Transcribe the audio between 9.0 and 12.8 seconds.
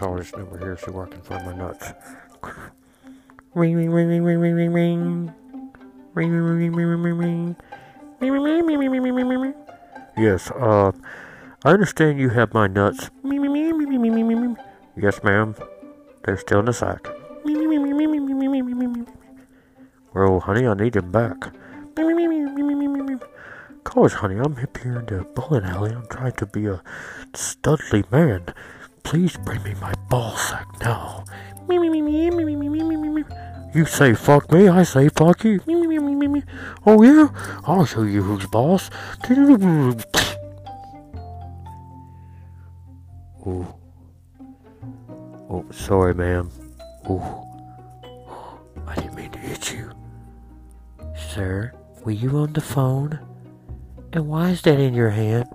ring, ring, ring, ring. Yes, uh, I understand you have my